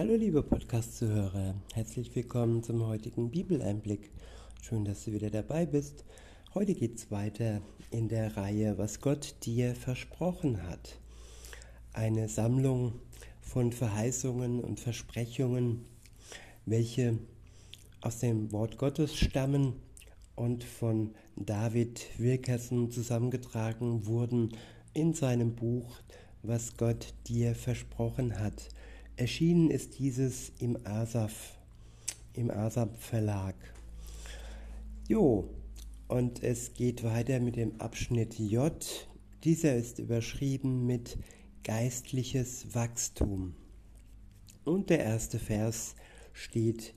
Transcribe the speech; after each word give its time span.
Hallo 0.00 0.14
liebe 0.14 0.42
Podcast-Zuhörer, 0.42 1.54
herzlich 1.74 2.16
willkommen 2.16 2.62
zum 2.62 2.86
heutigen 2.86 3.30
Bibeleinblick. 3.30 4.10
Schön, 4.62 4.86
dass 4.86 5.04
du 5.04 5.12
wieder 5.12 5.28
dabei 5.28 5.66
bist. 5.66 6.06
Heute 6.54 6.72
geht 6.72 6.96
es 6.96 7.10
weiter 7.10 7.60
in 7.90 8.08
der 8.08 8.34
Reihe, 8.34 8.78
was 8.78 9.02
Gott 9.02 9.34
dir 9.44 9.74
versprochen 9.74 10.66
hat. 10.66 10.98
Eine 11.92 12.30
Sammlung 12.30 12.94
von 13.42 13.72
Verheißungen 13.72 14.60
und 14.60 14.80
Versprechungen, 14.80 15.82
welche 16.64 17.18
aus 18.00 18.20
dem 18.20 18.52
Wort 18.52 18.78
Gottes 18.78 19.14
stammen 19.14 19.74
und 20.34 20.64
von 20.64 21.10
David 21.36 22.06
Wilkerson 22.16 22.90
zusammengetragen 22.90 24.06
wurden 24.06 24.56
in 24.94 25.12
seinem 25.12 25.54
Buch, 25.54 25.98
was 26.42 26.78
Gott 26.78 27.12
dir 27.26 27.54
versprochen 27.54 28.40
hat. 28.40 28.70
Erschienen 29.20 29.70
ist 29.70 29.98
dieses 29.98 30.50
im 30.60 30.78
Asaf, 30.86 31.58
im 32.32 32.50
Asaf 32.50 32.88
Verlag. 32.98 33.54
Jo, 35.08 35.50
und 36.08 36.42
es 36.42 36.72
geht 36.72 37.04
weiter 37.04 37.38
mit 37.38 37.56
dem 37.56 37.78
Abschnitt 37.82 38.38
J. 38.38 38.72
Dieser 39.44 39.76
ist 39.76 39.98
überschrieben 39.98 40.86
mit 40.86 41.18
geistliches 41.64 42.74
Wachstum. 42.74 43.54
Und 44.64 44.88
der 44.88 45.00
erste 45.00 45.38
Vers 45.38 45.96
steht 46.32 46.94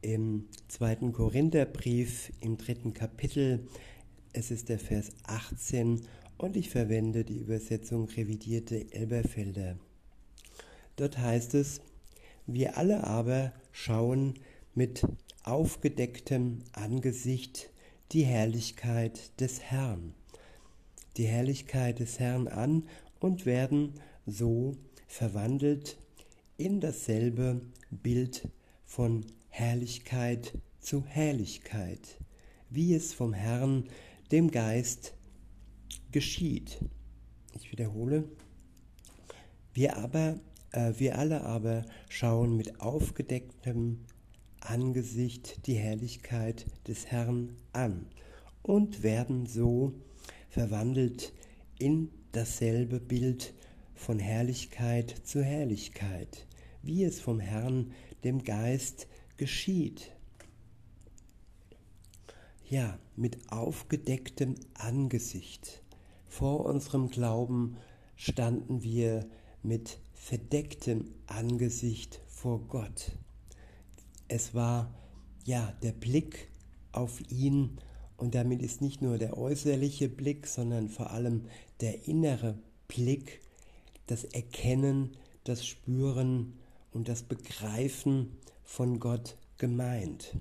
im 0.00 0.46
zweiten 0.68 1.12
Korintherbrief 1.12 2.32
im 2.40 2.56
dritten 2.56 2.94
Kapitel. 2.94 3.68
Es 4.32 4.50
ist 4.50 4.70
der 4.70 4.78
Vers 4.78 5.10
18 5.24 6.00
und 6.38 6.56
ich 6.56 6.70
verwende 6.70 7.22
die 7.22 7.36
Übersetzung 7.36 8.08
revidierte 8.08 8.90
Elberfelder. 8.94 9.76
Dort 11.00 11.16
heißt 11.16 11.54
es, 11.54 11.80
wir 12.46 12.76
alle 12.76 13.04
aber 13.04 13.54
schauen 13.72 14.34
mit 14.74 15.02
aufgedecktem 15.44 16.58
Angesicht 16.72 17.70
die 18.12 18.24
Herrlichkeit 18.24 19.40
des 19.40 19.62
Herrn, 19.62 20.12
die 21.16 21.24
Herrlichkeit 21.24 22.00
des 22.00 22.18
Herrn 22.18 22.48
an 22.48 22.82
und 23.18 23.46
werden 23.46 23.94
so 24.26 24.76
verwandelt 25.06 25.96
in 26.58 26.80
dasselbe 26.80 27.62
Bild 27.90 28.46
von 28.84 29.24
Herrlichkeit 29.48 30.52
zu 30.80 31.02
Herrlichkeit, 31.06 32.18
wie 32.68 32.92
es 32.92 33.14
vom 33.14 33.32
Herrn, 33.32 33.84
dem 34.32 34.50
Geist, 34.50 35.14
geschieht. 36.12 36.78
Ich 37.54 37.72
wiederhole, 37.72 38.28
wir 39.72 39.96
aber 39.96 40.38
wir 40.72 41.18
alle 41.18 41.42
aber 41.42 41.84
schauen 42.08 42.56
mit 42.56 42.80
aufgedecktem 42.80 44.00
Angesicht 44.60 45.66
die 45.66 45.74
Herrlichkeit 45.74 46.66
des 46.86 47.06
Herrn 47.06 47.56
an 47.72 48.06
und 48.62 49.02
werden 49.02 49.46
so 49.46 49.94
verwandelt 50.48 51.32
in 51.78 52.10
dasselbe 52.32 53.00
Bild 53.00 53.54
von 53.94 54.18
Herrlichkeit 54.18 55.14
zu 55.24 55.42
Herrlichkeit, 55.42 56.46
wie 56.82 57.04
es 57.04 57.20
vom 57.20 57.40
Herrn, 57.40 57.92
dem 58.24 58.44
Geist, 58.44 59.08
geschieht. 59.36 60.12
Ja, 62.68 62.98
mit 63.16 63.50
aufgedecktem 63.50 64.54
Angesicht. 64.74 65.82
Vor 66.28 66.64
unserem 66.66 67.10
Glauben 67.10 67.76
standen 68.14 68.82
wir 68.82 69.26
mit 69.62 69.98
verdecktem 70.20 71.06
Angesicht 71.26 72.20
vor 72.28 72.60
Gott. 72.68 73.12
Es 74.28 74.54
war 74.54 74.94
ja 75.44 75.72
der 75.82 75.92
Blick 75.92 76.48
auf 76.92 77.20
ihn 77.30 77.78
und 78.16 78.34
damit 78.34 78.62
ist 78.62 78.82
nicht 78.82 79.00
nur 79.00 79.16
der 79.18 79.38
äußerliche 79.38 80.08
Blick, 80.08 80.46
sondern 80.46 80.88
vor 80.88 81.10
allem 81.10 81.46
der 81.80 82.06
innere 82.06 82.58
Blick, 82.86 83.40
das 84.06 84.24
Erkennen, 84.24 85.16
das 85.44 85.66
Spüren 85.66 86.52
und 86.92 87.08
das 87.08 87.22
Begreifen 87.22 88.36
von 88.62 89.00
Gott 89.00 89.36
gemeint. 89.56 90.36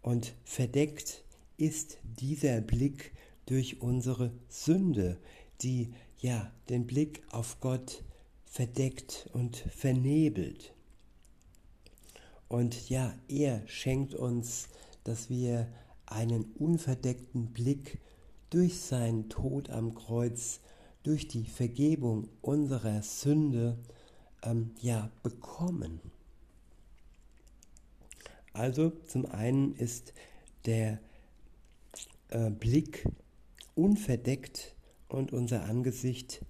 Und 0.00 0.34
verdeckt 0.44 1.24
ist 1.58 1.98
dieser 2.18 2.62
Blick 2.62 3.12
durch 3.46 3.82
unsere 3.82 4.32
Sünde, 4.48 5.18
die 5.60 5.92
ja 6.18 6.50
den 6.70 6.86
Blick 6.86 7.22
auf 7.30 7.60
Gott 7.60 8.02
verdeckt 8.54 9.28
und 9.32 9.56
vernebelt. 9.56 10.72
Und 12.46 12.88
ja, 12.88 13.12
er 13.26 13.66
schenkt 13.66 14.14
uns, 14.14 14.68
dass 15.02 15.28
wir 15.28 15.66
einen 16.06 16.44
unverdeckten 16.52 17.52
Blick 17.52 17.98
durch 18.50 18.78
seinen 18.78 19.28
Tod 19.28 19.70
am 19.70 19.96
Kreuz, 19.96 20.60
durch 21.02 21.26
die 21.26 21.46
Vergebung 21.46 22.28
unserer 22.42 23.02
Sünde, 23.02 23.76
ähm, 24.44 24.70
ja, 24.80 25.10
bekommen. 25.24 26.00
Also 28.52 28.90
zum 29.08 29.26
einen 29.26 29.74
ist 29.74 30.12
der 30.64 31.00
äh, 32.28 32.50
Blick 32.50 33.04
unverdeckt 33.74 34.76
und 35.08 35.32
unser 35.32 35.64
Angesicht 35.64 36.44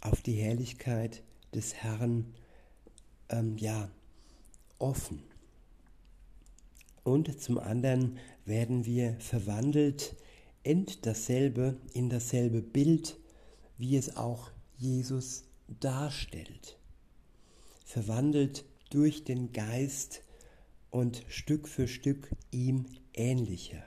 auf 0.00 0.22
die 0.22 0.32
Herrlichkeit 0.32 1.22
des 1.54 1.74
Herrn 1.74 2.34
ähm, 3.28 3.56
ja, 3.58 3.90
offen. 4.78 5.22
Und 7.04 7.40
zum 7.40 7.58
anderen 7.58 8.18
werden 8.44 8.84
wir 8.84 9.16
verwandelt 9.18 10.14
in 10.62 10.86
dasselbe, 11.02 11.76
in 11.92 12.08
dasselbe 12.08 12.62
Bild, 12.62 13.16
wie 13.78 13.96
es 13.96 14.16
auch 14.16 14.50
Jesus 14.78 15.44
darstellt. 15.80 16.78
Verwandelt 17.84 18.64
durch 18.90 19.24
den 19.24 19.52
Geist 19.52 20.22
und 20.90 21.24
Stück 21.28 21.66
für 21.66 21.88
Stück 21.88 22.30
ihm 22.50 22.86
ähnlicher. 23.14 23.82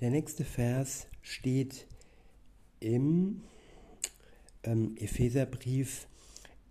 Der 0.00 0.10
nächste 0.10 0.44
Vers 0.44 1.06
steht 1.22 1.86
im 2.80 3.42
ähm, 4.64 4.96
Epheserbrief 4.96 6.08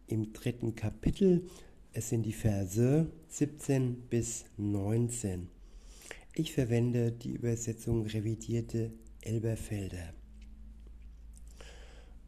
im 0.08 0.34
dritten 0.34 0.76
Kapitel. 0.76 1.48
Es 1.94 2.10
sind 2.10 2.24
die 2.24 2.34
Verse 2.34 3.08
17 3.30 4.10
bis 4.10 4.46
19. 4.58 5.48
Ich 6.36 6.54
verwende 6.54 7.12
die 7.12 7.32
Übersetzung 7.32 8.06
revidierte 8.06 8.92
Elberfelder. 9.22 10.14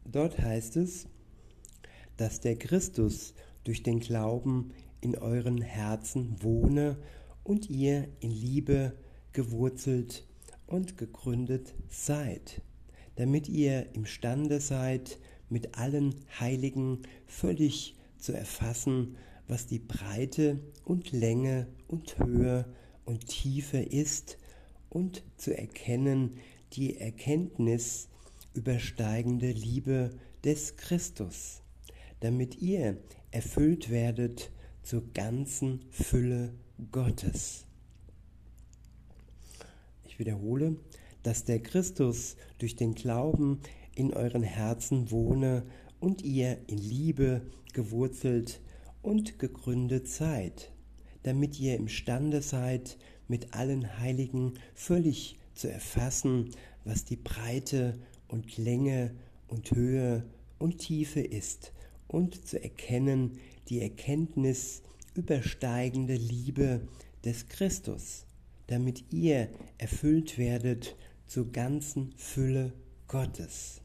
Dort 0.04 0.38
heißt 0.38 0.76
es, 0.76 1.08
dass 2.16 2.40
der 2.40 2.56
Christus 2.56 3.34
durch 3.64 3.82
den 3.82 3.98
Glauben 4.00 4.72
in 5.00 5.16
euren 5.16 5.60
Herzen 5.60 6.36
wohne 6.40 6.96
und 7.42 7.68
ihr 7.68 8.08
in 8.20 8.30
Liebe 8.30 8.96
gewurzelt 9.32 10.24
und 10.66 10.96
gegründet 10.96 11.74
seid, 11.88 12.62
damit 13.16 13.48
ihr 13.48 13.94
imstande 13.94 14.60
seid, 14.60 15.18
mit 15.48 15.78
allen 15.78 16.14
Heiligen 16.40 17.02
völlig 17.26 17.96
zu 18.18 18.32
erfassen, 18.32 19.16
was 19.48 19.66
die 19.66 19.78
Breite 19.78 20.58
und 20.84 21.12
Länge 21.12 21.68
und 21.88 22.18
Höhe 22.18 22.66
und 23.04 23.26
Tiefe 23.26 23.78
ist 23.78 24.38
und 24.90 25.22
zu 25.36 25.56
erkennen 25.56 26.38
die 26.72 26.96
Erkenntnis 26.96 28.08
übersteigende 28.54 29.50
Liebe 29.50 30.10
des 30.44 30.76
Christus, 30.76 31.62
damit 32.20 32.60
ihr 32.60 32.96
erfüllt 33.30 33.90
werdet 33.90 34.50
zur 34.82 35.02
ganzen 35.12 35.84
Fülle 35.90 36.54
Gottes. 36.90 37.66
Ich 40.04 40.18
wiederhole, 40.18 40.76
dass 41.22 41.44
der 41.44 41.60
Christus 41.60 42.36
durch 42.58 42.76
den 42.76 42.94
Glauben 42.94 43.60
in 43.96 44.14
euren 44.14 44.44
Herzen 44.44 45.10
wohne 45.10 45.64
und 45.98 46.22
ihr 46.22 46.58
in 46.68 46.78
Liebe 46.78 47.42
gewurzelt 47.72 48.60
und 49.02 49.38
gegründet 49.38 50.08
seid, 50.08 50.70
damit 51.24 51.58
ihr 51.58 51.76
imstande 51.76 52.42
seid, 52.42 52.98
mit 53.26 53.54
allen 53.54 53.98
Heiligen 53.98 54.54
völlig 54.74 55.36
zu 55.54 55.68
erfassen, 55.68 56.50
was 56.84 57.04
die 57.04 57.16
Breite 57.16 57.98
und 58.28 58.56
Länge 58.56 59.14
und 59.48 59.72
Höhe 59.72 60.24
und 60.58 60.78
Tiefe 60.78 61.20
ist, 61.20 61.72
und 62.08 62.46
zu 62.46 62.62
erkennen 62.62 63.38
die 63.68 63.80
Erkenntnis 63.80 64.82
übersteigende 65.14 66.14
Liebe 66.14 66.86
des 67.24 67.48
Christus, 67.48 68.26
damit 68.68 69.12
ihr 69.12 69.48
erfüllt 69.78 70.38
werdet 70.38 70.96
zur 71.26 71.50
ganzen 71.50 72.12
Fülle 72.16 72.72
Gottes. 73.08 73.80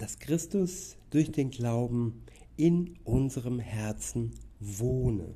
Dass 0.00 0.18
Christus 0.18 0.96
durch 1.10 1.30
den 1.30 1.50
Glauben 1.50 2.22
in 2.56 2.98
unserem 3.04 3.58
Herzen 3.58 4.32
wohne. 4.58 5.34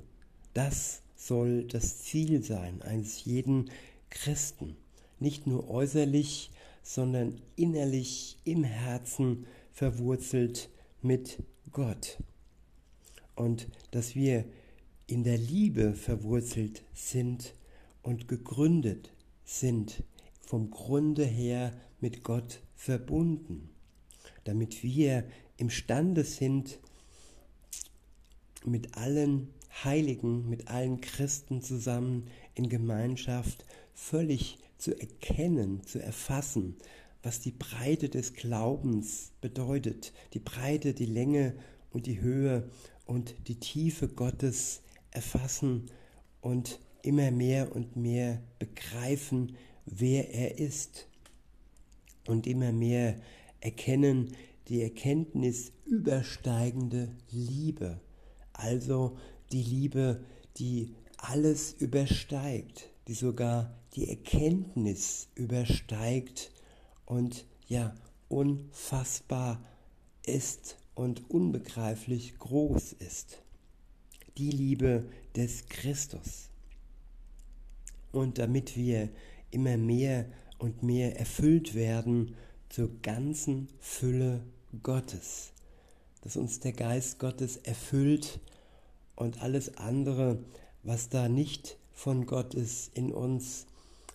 Das 0.55 1.03
soll 1.17 1.65
das 1.65 1.99
Ziel 1.99 2.43
sein 2.43 2.81
eines 2.81 3.27
jeden 3.27 3.71
Christen. 4.09 4.77
Nicht 5.21 5.47
nur 5.47 5.69
äußerlich, 5.69 6.51
sondern 6.83 7.43
innerlich 7.57 8.39
im 8.45 8.65
Herzen 8.65 9.45
verwurzelt 9.71 10.71
mit 11.03 11.43
Gott. 11.71 12.19
Und 13.37 13.69
dass 13.91 14.15
wir 14.15 14.47
in 15.07 15.25
der 15.25 15.37
Liebe 15.37 15.93
verwurzelt 15.93 16.85
sind 16.95 17.55
und 18.01 18.29
gegründet 18.29 19.13
sind, 19.45 20.03
vom 20.41 20.71
Grunde 20.71 21.27
her 21.27 21.75
mit 22.01 22.25
Gott 22.25 22.63
verbunden, 22.77 23.74
damit 24.45 24.83
wir 24.83 25.25
imstande 25.57 26.25
sind, 26.25 26.79
mit 28.65 28.97
allen 28.97 29.49
Heiligen, 29.83 30.49
mit 30.49 30.69
allen 30.69 31.01
Christen 31.01 31.61
zusammen 31.61 32.29
in 32.55 32.69
Gemeinschaft 32.69 33.65
völlig 33.95 34.59
zu 34.79 34.99
erkennen, 34.99 35.83
zu 35.85 36.03
erfassen, 36.03 36.77
was 37.23 37.41
die 37.41 37.53
Breite 37.53 38.09
des 38.09 38.35
Glaubens 38.35 39.33
bedeutet, 39.41 40.13
die 40.35 40.39
Breite, 40.39 40.95
die 40.95 41.07
Länge 41.07 41.55
und 41.91 42.07
die 42.07 42.21
Höhe 42.21 42.69
und 43.07 43.35
die 43.49 43.59
Tiefe 43.59 44.09
Gottes 44.09 44.83
erfassen 45.11 45.87
und 46.41 46.81
immer 47.03 47.31
mehr 47.31 47.75
und 47.75 47.97
mehr 47.97 48.43
begreifen, 48.59 49.57
wer 49.87 50.33
er 50.35 50.59
ist 50.59 51.07
und 52.27 52.47
immer 52.47 52.73
mehr 52.73 53.17
erkennen 53.65 54.37
die 54.69 54.83
Erkenntnis 54.83 55.73
übersteigende 55.87 57.09
Liebe, 57.31 58.01
also 58.53 59.17
die 59.53 59.63
Liebe, 59.63 60.23
die 60.59 60.95
alles 61.17 61.73
übersteigt, 61.73 62.91
die 63.09 63.15
sogar 63.15 63.75
die 63.95 64.09
Erkenntnis 64.09 65.29
übersteigt 65.35 66.53
und 67.07 67.47
ja 67.67 67.95
unfassbar 68.29 69.63
ist 70.27 70.77
und 70.95 71.31
unbegreiflich 71.31 72.39
groß 72.39 72.93
ist. 72.93 73.43
Die 74.37 74.51
Liebe 74.51 75.09
des 75.37 75.67
Christus. 75.67 76.51
Und 78.13 78.39
damit 78.39 78.77
wir 78.77 79.09
immer 79.51 79.77
mehr 79.77 80.27
und 80.59 80.83
mehr 80.83 81.19
erfüllt 81.19 81.75
werden 81.75 82.35
zur 82.75 82.91
ganzen 83.03 83.69
Fülle 83.79 84.43
Gottes, 84.83 85.53
dass 86.23 86.37
uns 86.37 86.59
der 86.59 86.73
Geist 86.73 87.21
Gottes 87.21 87.57
erfüllt 87.57 88.41
und 89.15 89.41
alles 89.41 89.77
andere, 89.77 90.43
was 90.83 91.09
da 91.09 91.29
nicht 91.29 91.79
von 91.93 92.27
Gott 92.27 92.53
ist 92.55 92.91
in 92.99 93.13
uns, 93.13 93.67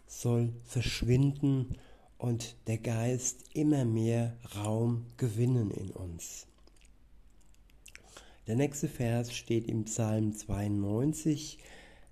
soll 0.08 0.52
verschwinden 0.66 1.78
und 2.18 2.58
der 2.68 2.80
Geist 2.80 3.46
immer 3.54 3.86
mehr 3.86 4.36
Raum 4.58 5.06
gewinnen 5.16 5.72
in 5.72 5.92
uns. 5.92 6.46
Der 8.46 8.58
nächste 8.58 8.90
Vers 8.90 9.34
steht 9.34 9.70
im 9.70 9.86
Psalm 9.86 10.34
92. 10.34 11.60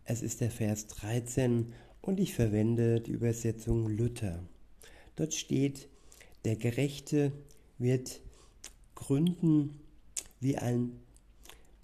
Es 0.05 0.21
ist 0.21 0.39
der 0.39 0.51
Vers 0.51 0.87
13 0.87 1.73
und 2.01 2.21
ich 2.21 2.33
verwende 2.33 3.01
die 3.01 3.11
Übersetzung 3.11 3.89
Luther. 3.89 4.41
Dort 5.17 5.33
steht, 5.33 5.89
der 6.45 6.55
Gerechte 6.55 7.31
wird 7.77 8.21
gründen 8.95 9.79
wie 10.39 10.57
ein 10.57 10.99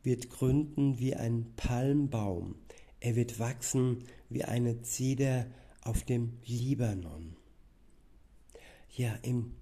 wird 0.04 0.30
gründen 0.30 1.00
wie 1.00 1.16
ein 1.16 1.54
Palmbaum. 1.56 2.56
Er 3.00 3.16
wird 3.16 3.40
wachsen 3.40 4.04
wie 4.30 4.44
eine 4.44 4.82
Zeder 4.82 5.48
auf 5.82 6.04
dem 6.04 6.34
Libanon. 6.46 7.36
Ja, 8.96 9.14
im, 9.22 9.56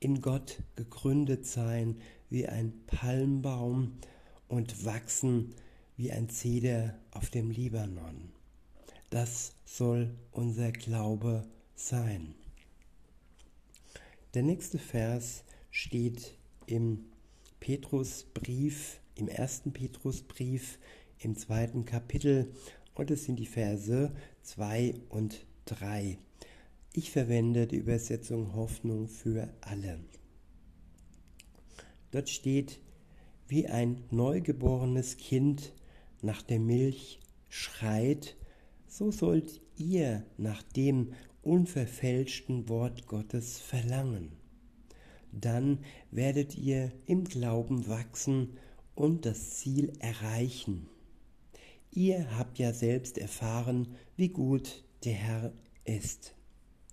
in 0.00 0.20
Gott 0.20 0.62
gegründet 0.74 1.46
sein 1.46 2.00
wie 2.30 2.46
ein 2.46 2.72
Palmbaum 2.86 3.92
und 4.48 4.84
wachsen 4.84 5.54
wie 5.96 6.10
ein 6.10 6.28
Zeder 6.28 6.98
auf 7.10 7.30
dem 7.30 7.50
Libanon. 7.50 8.32
Das 9.10 9.52
soll 9.64 10.14
unser 10.32 10.72
Glaube 10.72 11.44
sein. 11.76 12.34
Der 14.34 14.42
nächste 14.42 14.78
Vers 14.78 15.44
steht 15.70 16.36
im 16.66 17.04
Petrusbrief, 17.60 18.98
im 19.14 19.28
ersten 19.28 19.72
Petrusbrief, 19.72 20.80
im 21.20 21.36
zweiten 21.36 21.84
Kapitel 21.84 22.52
und 22.96 23.12
es 23.12 23.26
sind 23.26 23.38
die 23.38 23.46
Verse 23.46 24.12
2 24.42 24.94
und 25.08 25.46
3. 25.66 26.18
Ich 26.94 27.12
verwende 27.12 27.68
die 27.68 27.76
Übersetzung 27.76 28.56
Hoffnung 28.56 29.06
für 29.06 29.54
alle. 29.60 30.00
Dort 32.10 32.28
steht, 32.28 32.80
wie 33.46 33.68
ein 33.68 34.02
neugeborenes 34.10 35.16
Kind 35.16 35.72
nach 36.22 36.42
der 36.42 36.58
Milch 36.58 37.20
schreit, 37.48 38.36
so 38.88 39.12
sollt 39.12 39.60
ihr 39.76 40.26
nach 40.38 40.64
dem 40.64 41.12
unverfälschten 41.44 42.68
Wort 42.68 43.06
Gottes 43.06 43.58
verlangen. 43.60 44.32
Dann 45.32 45.78
werdet 46.10 46.56
ihr 46.56 46.92
im 47.06 47.24
Glauben 47.24 47.88
wachsen 47.88 48.56
und 48.94 49.26
das 49.26 49.50
Ziel 49.58 49.92
erreichen. 49.98 50.88
Ihr 51.90 52.38
habt 52.38 52.58
ja 52.58 52.72
selbst 52.72 53.18
erfahren, 53.18 53.94
wie 54.16 54.28
gut 54.28 54.84
der 55.04 55.14
Herr 55.14 55.52
ist. 55.84 56.34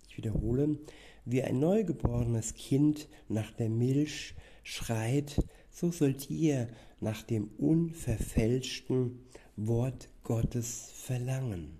Ich 0.08 0.16
wiederhole, 0.16 0.78
wie 1.24 1.42
ein 1.42 1.58
neugeborenes 1.58 2.54
Kind 2.54 3.08
nach 3.28 3.50
der 3.52 3.68
Milch 3.68 4.34
schreit, 4.62 5.42
so 5.70 5.90
sollt 5.90 6.30
ihr 6.30 6.68
nach 7.00 7.22
dem 7.22 7.48
unverfälschten 7.58 9.20
Wort 9.56 10.08
Gottes 10.22 10.90
verlangen. 10.94 11.78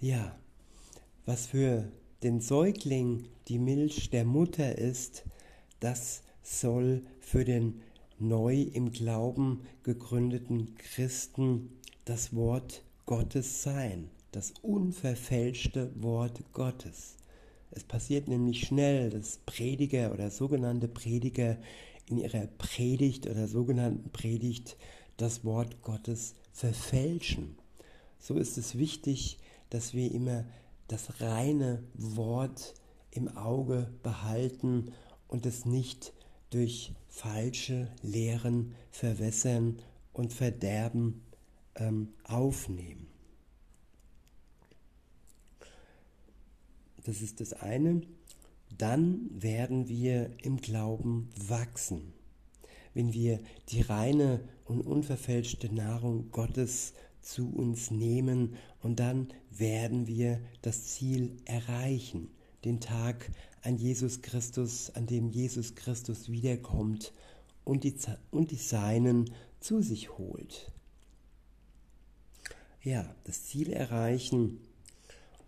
Ja, 0.00 0.39
was 1.26 1.46
für 1.46 1.90
den 2.22 2.40
Säugling 2.40 3.28
die 3.48 3.58
Milch 3.58 4.10
der 4.10 4.24
Mutter 4.24 4.76
ist, 4.78 5.24
das 5.80 6.22
soll 6.42 7.02
für 7.20 7.44
den 7.44 7.82
neu 8.18 8.62
im 8.62 8.92
Glauben 8.92 9.62
gegründeten 9.82 10.74
Christen 10.76 11.78
das 12.04 12.34
Wort 12.34 12.84
Gottes 13.06 13.62
sein 13.62 14.10
das 14.32 14.54
unverfälschte 14.62 15.90
Wort 16.00 16.40
Gottes. 16.52 17.16
Es 17.72 17.84
passiert 17.84 18.28
nämlich 18.28 18.66
schnell, 18.66 19.10
dass 19.10 19.38
Prediger 19.46 20.12
oder 20.12 20.30
sogenannte 20.30 20.88
Prediger 20.88 21.56
in 22.06 22.18
ihrer 22.18 22.46
Predigt 22.58 23.26
oder 23.28 23.46
sogenannten 23.46 24.10
Predigt 24.10 24.76
das 25.16 25.44
Wort 25.44 25.82
Gottes 25.82 26.34
verfälschen. 26.52 27.56
So 28.18 28.36
ist 28.36 28.58
es 28.58 28.76
wichtig, 28.76 29.38
dass 29.70 29.94
wir 29.94 30.10
immer 30.12 30.44
das 30.90 31.20
reine 31.20 31.84
Wort 31.94 32.74
im 33.12 33.28
Auge 33.36 33.92
behalten 34.02 34.92
und 35.28 35.46
es 35.46 35.64
nicht 35.64 36.12
durch 36.50 36.92
falsche 37.08 37.88
Lehren 38.02 38.74
verwässern 38.90 39.78
und 40.12 40.32
verderben 40.32 41.22
ähm, 41.76 42.08
aufnehmen. 42.24 43.06
Das 47.04 47.22
ist 47.22 47.40
das 47.40 47.52
eine. 47.52 48.02
Dann 48.76 49.30
werden 49.30 49.88
wir 49.88 50.30
im 50.42 50.56
Glauben 50.56 51.30
wachsen. 51.36 52.12
Wenn 52.94 53.12
wir 53.12 53.38
die 53.68 53.82
reine 53.82 54.40
und 54.64 54.80
unverfälschte 54.80 55.72
Nahrung 55.72 56.32
Gottes 56.32 56.94
zu 57.20 57.50
uns 57.50 57.90
nehmen 57.90 58.56
und 58.80 59.00
dann 59.00 59.28
werden 59.50 60.06
wir 60.06 60.40
das 60.62 60.86
Ziel 60.86 61.36
erreichen, 61.44 62.30
den 62.64 62.80
Tag 62.80 63.30
an 63.62 63.76
Jesus 63.76 64.22
Christus, 64.22 64.90
an 64.90 65.06
dem 65.06 65.28
Jesus 65.28 65.74
Christus 65.74 66.30
wiederkommt 66.30 67.12
und 67.64 67.84
die, 67.84 67.94
und 68.30 68.50
die 68.50 68.56
Seinen 68.56 69.30
zu 69.60 69.82
sich 69.82 70.16
holt. 70.16 70.72
Ja, 72.82 73.14
das 73.24 73.44
Ziel 73.44 73.72
erreichen 73.72 74.58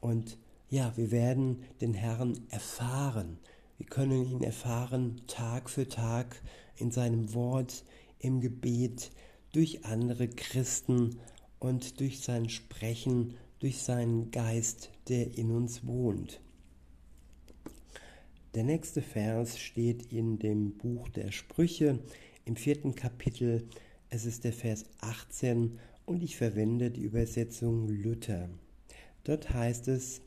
und 0.00 0.36
ja, 0.68 0.96
wir 0.96 1.10
werden 1.10 1.64
den 1.80 1.94
Herrn 1.94 2.40
erfahren. 2.50 3.38
Wir 3.78 3.86
können 3.86 4.24
ihn 4.24 4.42
erfahren 4.42 5.20
Tag 5.26 5.68
für 5.68 5.88
Tag 5.88 6.40
in 6.76 6.90
seinem 6.90 7.34
Wort, 7.34 7.84
im 8.18 8.40
Gebet, 8.40 9.10
durch 9.52 9.84
andere 9.84 10.28
Christen 10.28 11.18
und 11.62 12.00
durch 12.00 12.20
sein 12.20 12.48
Sprechen, 12.48 13.34
durch 13.60 13.82
seinen 13.82 14.32
Geist, 14.32 14.90
der 15.08 15.38
in 15.38 15.52
uns 15.52 15.86
wohnt. 15.86 16.40
Der 18.56 18.64
nächste 18.64 19.00
Vers 19.00 19.60
steht 19.60 20.12
in 20.12 20.40
dem 20.40 20.76
Buch 20.76 21.08
der 21.10 21.30
Sprüche 21.30 22.00
im 22.44 22.56
vierten 22.56 22.96
Kapitel. 22.96 23.68
Es 24.10 24.24
ist 24.26 24.42
der 24.42 24.52
Vers 24.52 24.86
18 25.02 25.78
und 26.04 26.24
ich 26.24 26.36
verwende 26.36 26.90
die 26.90 27.02
Übersetzung 27.02 27.88
Luther. 27.88 28.50
Dort 29.22 29.50
heißt 29.50 29.86
es, 29.86 30.20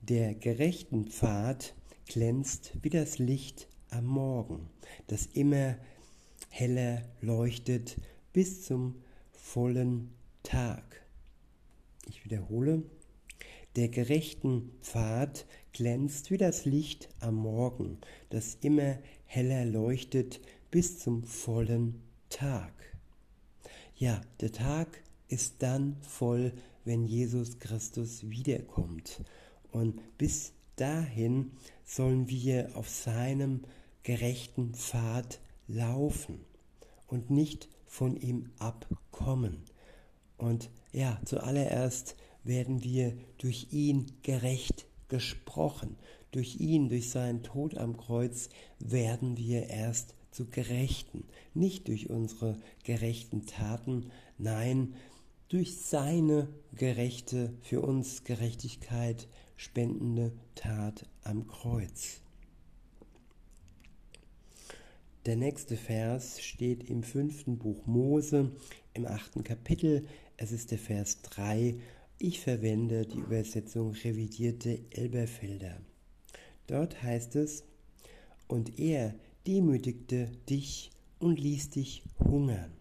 der 0.00 0.34
gerechten 0.34 1.06
Pfad 1.06 1.76
glänzt 2.06 2.72
wie 2.82 2.90
das 2.90 3.18
Licht 3.18 3.68
am 3.88 4.06
Morgen, 4.06 4.68
das 5.06 5.26
immer 5.26 5.76
heller 6.48 7.02
leuchtet 7.20 7.98
bis 8.32 8.64
zum 8.64 8.96
vollen 9.32 10.10
Tag. 10.44 11.02
Ich 12.06 12.24
wiederhole, 12.24 12.84
der 13.74 13.88
gerechten 13.88 14.70
Pfad 14.82 15.46
glänzt 15.72 16.30
wie 16.30 16.36
das 16.36 16.64
Licht 16.64 17.08
am 17.18 17.34
Morgen, 17.34 17.98
das 18.30 18.58
immer 18.60 18.98
heller 19.26 19.64
leuchtet 19.64 20.40
bis 20.70 21.00
zum 21.00 21.24
vollen 21.24 22.00
Tag. 22.28 22.72
Ja, 23.96 24.20
der 24.40 24.52
Tag 24.52 25.02
ist 25.28 25.56
dann 25.58 25.96
voll, 26.02 26.52
wenn 26.84 27.04
Jesus 27.04 27.58
Christus 27.58 28.28
wiederkommt. 28.28 29.22
Und 29.72 30.00
bis 30.18 30.52
dahin 30.76 31.52
sollen 31.84 32.28
wir 32.28 32.76
auf 32.76 32.88
seinem 32.88 33.62
gerechten 34.02 34.74
Pfad 34.74 35.40
laufen 35.66 36.44
und 37.06 37.30
nicht 37.30 37.68
von 37.86 38.16
ihm 38.16 38.50
abkommen. 38.58 39.64
Und 40.36 40.70
ja, 40.92 41.20
zuallererst 41.24 42.16
werden 42.42 42.84
wir 42.84 43.16
durch 43.38 43.68
ihn 43.70 44.06
gerecht 44.22 44.86
gesprochen. 45.08 45.96
Durch 46.30 46.56
ihn, 46.56 46.88
durch 46.88 47.10
seinen 47.10 47.42
Tod 47.42 47.76
am 47.76 47.96
Kreuz 47.96 48.48
werden 48.78 49.36
wir 49.36 49.68
erst 49.68 50.14
zu 50.30 50.46
Gerechten. 50.46 51.24
Nicht 51.54 51.88
durch 51.88 52.10
unsere 52.10 52.58
gerechten 52.82 53.46
Taten, 53.46 54.10
nein, 54.36 54.94
durch 55.48 55.76
seine 55.78 56.48
gerechte, 56.74 57.54
für 57.62 57.80
uns 57.80 58.24
Gerechtigkeit 58.24 59.28
spendende 59.56 60.32
Tat 60.56 61.06
am 61.22 61.46
Kreuz. 61.46 62.23
Der 65.26 65.36
nächste 65.36 65.78
Vers 65.78 66.42
steht 66.42 66.90
im 66.90 67.02
fünften 67.02 67.56
Buch 67.56 67.86
Mose, 67.86 68.52
im 68.92 69.06
achten 69.06 69.42
Kapitel. 69.42 70.06
Es 70.36 70.52
ist 70.52 70.70
der 70.70 70.78
Vers 70.78 71.22
3. 71.22 71.76
Ich 72.18 72.40
verwende 72.40 73.06
die 73.06 73.20
Übersetzung 73.20 73.92
revidierte 73.92 74.80
Elberfelder. 74.90 75.80
Dort 76.66 77.02
heißt 77.02 77.36
es, 77.36 77.64
und 78.48 78.78
er 78.78 79.14
demütigte 79.46 80.30
dich 80.50 80.90
und 81.20 81.40
ließ 81.40 81.70
dich 81.70 82.02
hungern. 82.18 82.74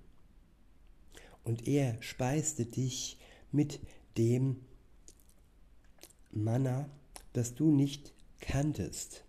Und 1.45 1.65
er 1.65 1.95
speiste 2.01 2.65
dich 2.65 3.19
mit 3.53 3.79
dem 4.17 4.57
Manna, 6.29 6.89
das 7.31 7.55
du 7.55 7.71
nicht 7.71 8.11
kanntest 8.41 9.23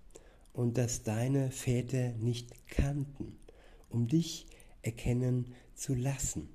und 0.54 0.78
das 0.78 1.02
deine 1.02 1.50
Väter 1.50 2.12
nicht 2.12 2.68
kannten, 2.68 3.37
um 3.90 4.06
dich 4.06 4.46
erkennen 4.80 5.52
zu 5.75 5.94
lassen, 5.94 6.49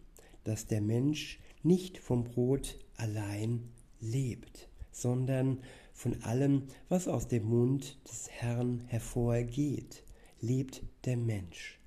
dass 0.43 0.65
der 0.65 0.81
Mensch 0.81 1.39
nicht 1.61 1.99
vom 1.99 2.23
Brot 2.23 2.79
allein 2.95 3.69
lebt, 3.99 4.69
sondern 4.91 5.59
von 5.93 6.23
allem, 6.23 6.63
was 6.87 7.07
aus 7.07 7.27
dem 7.27 7.43
Mund 7.45 7.99
des 8.09 8.29
Herrn 8.29 8.85
hervorgeht, 8.87 10.03
lebt 10.39 10.81
der 11.05 11.17
Mensch. 11.17 11.77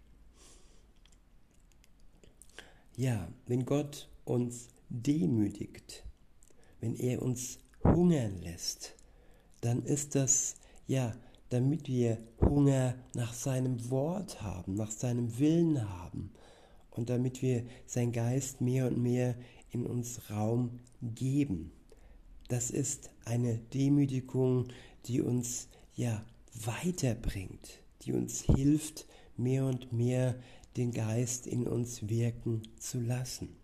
Ja, 2.95 3.33
wenn 3.47 3.64
Gott 3.64 4.11
uns 4.26 4.69
demütigt, 4.90 6.04
wenn 6.81 6.95
er 6.95 7.23
uns 7.23 7.59
hungern 7.83 8.37
lässt, 8.37 8.95
dann 9.62 9.83
ist 9.85 10.14
das 10.14 10.57
ja, 10.87 11.16
damit 11.52 11.87
wir 11.87 12.16
Hunger 12.40 12.94
nach 13.14 13.35
seinem 13.35 13.90
Wort 13.90 14.40
haben, 14.40 14.75
nach 14.75 14.90
seinem 14.90 15.38
Willen 15.38 15.87
haben 15.90 16.32
und 16.90 17.11
damit 17.11 17.42
wir 17.42 17.66
sein 17.87 18.11
Geist 18.12 18.62
mehr 18.62 18.87
und 18.87 18.97
mehr 18.97 19.35
in 19.71 19.85
uns 19.85 20.30
Raum 20.30 20.80
geben. 21.02 21.73
Das 22.49 22.71
ist 22.71 23.11
eine 23.26 23.59
Demütigung, 23.59 24.68
die 25.04 25.21
uns 25.21 25.68
ja 25.94 26.25
weiterbringt, 26.54 27.82
die 28.02 28.12
uns 28.12 28.40
hilft, 28.42 29.06
mehr 29.37 29.66
und 29.66 29.92
mehr 29.92 30.37
den 30.78 30.90
Geist 30.90 31.47
in 31.47 31.66
uns 31.66 32.09
wirken 32.09 32.62
zu 32.78 32.99
lassen. 32.99 33.54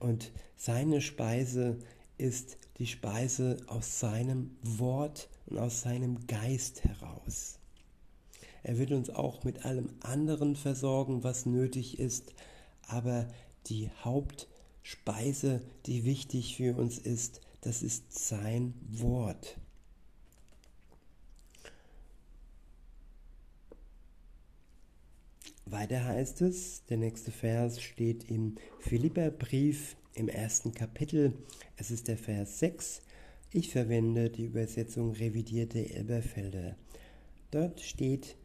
Und 0.00 0.32
seine 0.56 1.00
Speise 1.00 1.78
ist 2.18 2.58
die 2.78 2.86
Speise 2.86 3.58
aus 3.68 4.00
seinem 4.00 4.56
Wort 4.62 5.28
und 5.50 5.58
aus 5.58 5.82
seinem 5.82 6.26
Geist 6.26 6.84
heraus. 6.84 7.58
Er 8.62 8.78
wird 8.78 8.92
uns 8.92 9.10
auch 9.10 9.44
mit 9.44 9.64
allem 9.64 9.90
anderen 10.00 10.54
versorgen, 10.56 11.24
was 11.24 11.46
nötig 11.46 11.98
ist, 11.98 12.34
aber 12.86 13.28
die 13.66 13.90
Hauptspeise, 14.04 15.62
die 15.86 16.04
wichtig 16.04 16.56
für 16.56 16.76
uns 16.76 16.98
ist, 16.98 17.40
das 17.62 17.82
ist 17.82 18.12
sein 18.12 18.74
Wort. 18.88 19.58
Weiter 25.66 26.04
heißt 26.04 26.42
es, 26.42 26.84
der 26.86 26.96
nächste 26.96 27.30
Vers 27.30 27.80
steht 27.80 28.28
im 28.28 28.56
Philipperbrief 28.80 29.96
im 30.14 30.28
ersten 30.28 30.72
Kapitel. 30.72 31.32
Es 31.76 31.90
ist 31.90 32.08
der 32.08 32.18
Vers 32.18 32.58
6. 32.58 33.02
Ich 33.52 33.70
verwende 33.70 34.30
die 34.30 34.44
Übersetzung 34.44 35.10
revidierte 35.10 35.92
Elberfelder. 35.92 36.76
Dort 37.50 37.80
steht, 37.80 38.36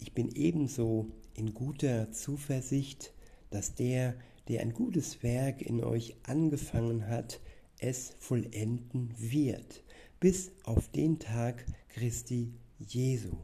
ich 0.00 0.14
bin 0.14 0.30
ebenso 0.34 1.10
in 1.34 1.52
guter 1.52 2.10
Zuversicht, 2.12 3.12
dass 3.50 3.74
der, 3.74 4.14
der 4.48 4.62
ein 4.62 4.72
gutes 4.72 5.22
Werk 5.22 5.60
in 5.60 5.84
euch 5.84 6.16
angefangen 6.22 7.08
hat, 7.08 7.40
es 7.78 8.16
vollenden 8.18 9.12
wird, 9.18 9.84
bis 10.18 10.50
auf 10.64 10.88
den 10.88 11.18
Tag 11.18 11.66
Christi 11.90 12.54
Jesu. 12.78 13.36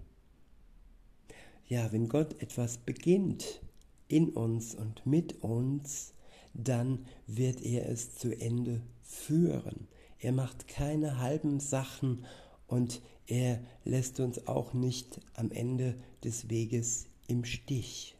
Ja, 1.67 1.93
wenn 1.93 2.09
Gott 2.09 2.41
etwas 2.41 2.79
beginnt 2.79 3.61
in 4.09 4.31
uns 4.31 4.75
und 4.75 5.05
mit 5.05 5.43
uns, 5.43 6.15
dann 6.55 7.05
wird 7.27 7.61
er 7.61 7.91
es 7.91 8.17
zu 8.17 8.33
Ende 8.41 8.81
führen. 9.03 9.87
Er 10.21 10.33
macht 10.33 10.69
keine 10.69 11.19
halben 11.19 11.61
Sachen 11.61 12.25
und 12.67 13.01
er 13.27 13.61
lässt 13.85 14.21
uns 14.21 14.47
auch 14.47 14.75
nicht 14.75 15.21
am 15.35 15.51
Ende 15.51 15.95
des 16.23 16.51
Weges 16.51 17.07
im 17.27 17.45
Stich. 17.45 18.17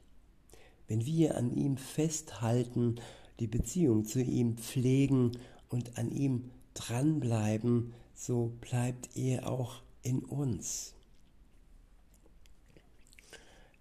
Wenn 0.89 1.05
wir 1.05 1.37
an 1.37 1.55
ihm 1.55 1.77
festhalten, 1.77 2.97
die 3.39 3.47
Beziehung 3.47 4.05
zu 4.05 4.23
ihm 4.23 4.57
pflegen 4.57 5.33
und 5.69 5.99
an 5.99 6.11
ihm 6.11 6.51
dranbleiben, 6.75 7.93
so 8.15 8.53
bleibt 8.61 9.17
er 9.17 9.51
auch 9.51 9.83
in 10.03 10.21
uns. 10.21 10.95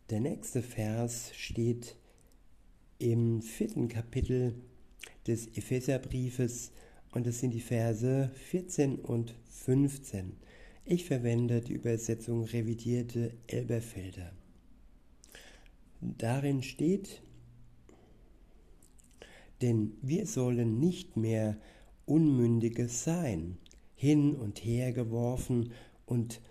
Der 0.10 0.20
nächste 0.20 0.62
Vers 0.62 1.32
steht 1.36 1.96
im 2.98 3.42
vierten 3.42 3.88
Kapitel 3.88 4.56
des 5.28 5.48
Epheserbriefes 5.56 6.72
und 7.12 7.28
es 7.28 7.40
sind 7.40 7.54
die 7.54 7.62
Verse 7.62 8.32
14 8.36 8.96
und 8.96 9.36
15. 9.50 10.34
Ich 10.86 11.06
verwende 11.06 11.62
die 11.62 11.74
Übersetzung 11.74 12.44
revidierte 12.44 13.34
Elberfelder. 13.48 14.32
Darin 16.02 16.64
steht, 16.64 17.22
denn 19.62 19.94
wir 20.02 20.26
sollen 20.26 20.80
nicht 20.80 21.18
mehr 21.18 21.58
Unmündige 22.06 22.88
sein, 22.88 23.58
hin 23.94 24.34
und 24.34 24.64
her 24.64 24.94
geworfen 24.94 25.74
und 26.06 26.42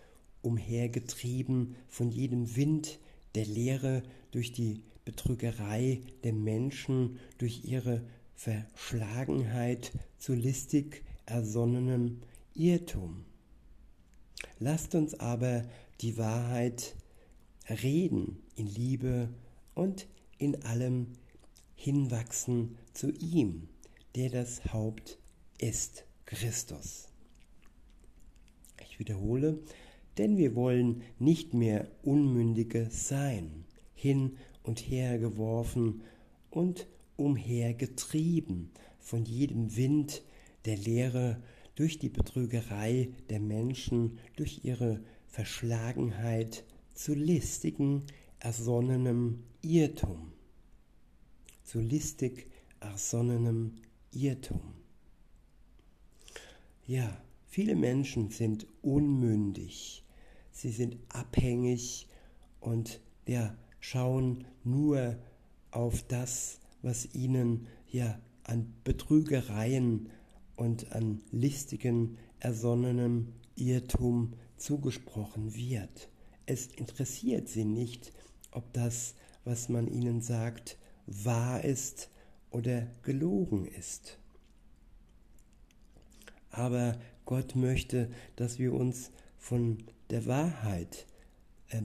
umhergetrieben 0.42 1.74
von 1.88 2.10
jedem 2.10 2.54
Wind 2.54 3.00
der 3.34 3.46
Lehre 3.46 4.02
durch 4.30 4.52
die 4.52 4.82
Betrügerei 5.04 6.02
der 6.22 6.34
Menschen, 6.34 7.18
durch 7.38 7.64
ihre 7.64 8.02
Verschlagenheit 8.38 9.90
zu 10.16 10.32
listig 10.32 11.02
ersonnenem 11.26 12.20
Irrtum. 12.54 13.24
Lasst 14.60 14.94
uns 14.94 15.18
aber 15.18 15.64
die 16.00 16.16
Wahrheit 16.18 16.94
reden 17.68 18.40
in 18.54 18.68
Liebe 18.68 19.28
und 19.74 20.06
in 20.38 20.62
allem 20.62 21.08
hinwachsen 21.74 22.78
zu 22.94 23.10
ihm, 23.10 23.68
der 24.14 24.30
das 24.30 24.72
Haupt 24.72 25.18
ist, 25.58 26.04
Christus. 26.24 27.08
Ich 28.80 29.00
wiederhole, 29.00 29.58
denn 30.16 30.36
wir 30.36 30.54
wollen 30.54 31.02
nicht 31.18 31.54
mehr 31.54 31.88
Unmündige 32.04 32.86
sein, 32.92 33.64
hin 33.96 34.38
und 34.62 34.78
her 34.78 35.18
geworfen 35.18 36.02
und 36.50 36.86
umhergetrieben 37.18 38.70
von 38.98 39.26
jedem 39.26 39.76
Wind 39.76 40.22
der 40.64 40.78
Lehre, 40.78 41.42
durch 41.74 42.00
die 42.00 42.08
Betrügerei 42.08 43.10
der 43.30 43.38
Menschen, 43.38 44.18
durch 44.34 44.64
ihre 44.64 45.00
Verschlagenheit 45.28 46.64
zu 46.92 47.14
listigen, 47.14 48.02
ersonnenem 48.40 49.44
Irrtum. 49.62 50.32
Zu 51.62 51.80
listig 51.80 52.50
ersonnenem 52.80 53.76
Irrtum. 54.10 54.74
Ja, 56.86 57.22
viele 57.46 57.76
Menschen 57.76 58.30
sind 58.30 58.66
unmündig, 58.82 60.02
sie 60.50 60.70
sind 60.70 60.96
abhängig 61.10 62.08
und 62.58 63.00
ja, 63.26 63.56
schauen 63.78 64.46
nur 64.64 65.16
auf 65.70 66.02
das, 66.08 66.58
was 66.82 67.14
ihnen 67.14 67.66
ja 67.90 68.18
an 68.44 68.72
Betrügereien 68.84 70.08
und 70.56 70.92
an 70.92 71.20
listigen, 71.30 72.18
ersonnenem 72.40 73.32
Irrtum 73.56 74.34
zugesprochen 74.56 75.54
wird. 75.54 76.08
Es 76.46 76.66
interessiert 76.66 77.48
sie 77.48 77.64
nicht, 77.64 78.12
ob 78.50 78.72
das, 78.72 79.14
was 79.44 79.68
man 79.68 79.86
ihnen 79.86 80.20
sagt, 80.20 80.78
wahr 81.06 81.64
ist 81.64 82.10
oder 82.50 82.86
gelogen 83.02 83.66
ist. 83.66 84.18
Aber 86.50 86.98
Gott 87.24 87.54
möchte, 87.56 88.10
dass 88.36 88.58
wir 88.58 88.72
uns 88.72 89.10
von 89.36 89.84
der 90.10 90.26
Wahrheit 90.26 91.06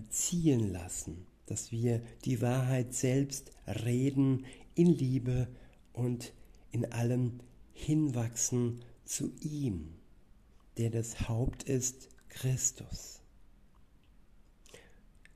ziehen 0.10 0.72
lassen, 0.72 1.26
dass 1.46 1.72
wir 1.72 2.02
die 2.24 2.42
Wahrheit 2.42 2.94
selbst 2.94 3.52
reden 3.68 4.46
in 4.76 4.88
Liebe 4.88 5.48
und 5.94 6.34
in 6.72 6.92
allem 6.92 7.40
hinwachsen 7.74 8.82
zu 9.06 9.32
ihm, 9.42 9.94
der 10.78 10.90
das 10.90 11.28
Haupt 11.28 11.64
ist, 11.64 12.10
Christus. 12.30 13.22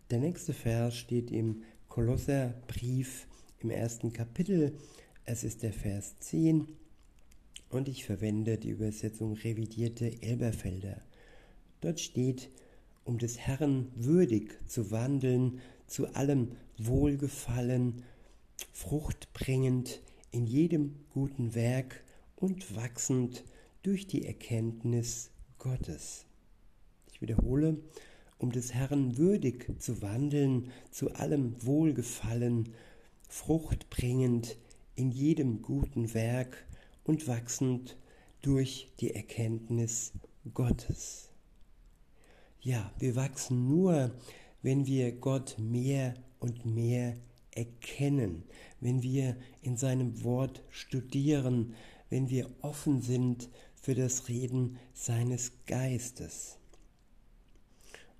Der 0.10 0.20
nächste 0.20 0.54
Vers 0.54 0.96
steht 0.96 1.32
im 1.32 1.64
Kolosserbrief 1.90 3.28
im 3.60 3.70
ersten 3.70 4.14
Kapitel. 4.14 4.78
Es 5.26 5.44
ist 5.44 5.64
der 5.64 5.74
Vers 5.74 6.16
10 6.20 6.68
und 7.70 7.90
ich 7.90 8.06
verwende 8.06 8.58
die 8.58 8.70
Übersetzung 8.70 9.34
revidierte 9.34 10.22
Elberfelder. 10.22 11.02
Dort 11.82 12.00
steht, 12.00 12.50
um 13.04 13.18
des 13.18 13.38
Herrn 13.38 13.92
würdig 13.96 14.58
zu 14.68 14.92
wandeln, 14.92 15.60
zu 15.88 16.08
allem 16.14 16.52
Wohlgefallen, 16.78 18.04
fruchtbringend 18.72 20.02
in 20.32 20.46
jedem 20.46 20.96
guten 21.10 21.56
Werk 21.56 22.04
und 22.36 22.76
wachsend 22.76 23.44
durch 23.84 24.08
die 24.08 24.26
Erkenntnis 24.26 25.32
Gottes. 25.58 26.26
Ich 27.12 27.22
wiederhole, 27.22 27.78
um 28.38 28.52
des 28.52 28.74
Herrn 28.74 29.18
würdig 29.18 29.72
zu 29.80 30.02
wandeln, 30.02 30.72
zu 30.92 31.12
allem 31.14 31.56
Wohlgefallen, 31.66 32.74
fruchtbringend 33.28 34.58
in 34.96 35.12
jedem 35.12 35.62
guten 35.62 36.14
Werk 36.14 36.66
und 37.04 37.28
wachsend 37.28 37.98
durch 38.42 38.92
die 39.00 39.14
Erkenntnis 39.14 40.14
Gottes. 40.54 41.30
Ja, 42.62 42.92
wir 43.00 43.16
wachsen 43.16 43.68
nur, 43.68 44.12
wenn 44.62 44.86
wir 44.86 45.12
Gott 45.12 45.56
mehr 45.58 46.14
und 46.40 46.66
mehr 46.66 47.18
erkennen, 47.58 48.44
wenn 48.80 49.02
wir 49.02 49.36
in 49.62 49.78
seinem 49.78 50.24
Wort 50.24 50.64
studieren, 50.70 51.74
wenn 52.10 52.30
wir 52.30 52.50
offen 52.62 53.02
sind 53.02 53.50
für 53.76 53.96
das 53.96 54.30
Reden 54.30 54.78
seines 54.94 55.52
Geistes. 55.66 56.58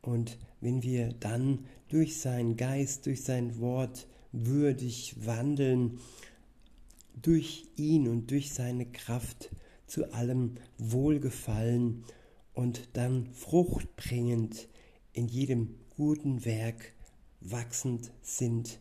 Und 0.02 0.38
wenn 0.62 0.84
wir 0.84 1.14
dann 1.20 1.66
durch 1.90 2.20
seinen 2.20 2.58
Geist, 2.58 3.06
durch 3.06 3.24
sein 3.24 3.60
Wort 3.60 4.08
würdig 4.32 5.16
wandeln, 5.26 6.00
durch 7.22 7.66
ihn 7.76 8.08
und 8.08 8.32
durch 8.32 8.54
seine 8.54 8.86
Kraft 8.86 9.50
zu 9.86 10.12
allem 10.14 10.56
Wohlgefallen 10.78 12.04
und 12.54 12.90
dann 12.94 13.28
fruchtbringend 13.34 14.68
in 15.14 15.28
jedem 15.28 15.76
guten 15.96 16.46
Werk 16.46 16.94
wachsend 17.40 18.12
sind 18.22 18.80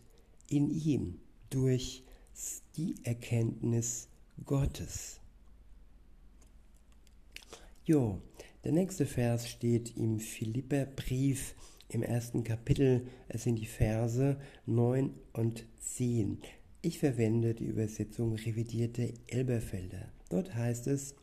in 0.48 0.70
ihm 0.70 1.18
durch 1.50 2.02
die 2.76 2.94
Erkenntnis 3.04 4.08
Gottes. 4.44 5.20
Jo, 7.84 8.20
der 8.64 8.72
nächste 8.72 9.06
Vers 9.06 9.48
steht 9.48 9.96
im 9.96 10.18
Philipperbrief 10.18 11.54
im 11.88 12.02
ersten 12.02 12.42
Kapitel. 12.42 13.06
Es 13.28 13.44
sind 13.44 13.56
die 13.56 13.66
Verse 13.66 14.36
9 14.66 15.14
und 15.32 15.66
10. 15.78 16.38
Ich 16.82 16.98
verwende 16.98 17.54
die 17.54 17.66
Übersetzung 17.66 18.34
revidierte 18.34 19.14
Elberfelder. 19.28 20.10
Dort 20.28 20.54
heißt 20.54 20.88
es, 20.88 21.14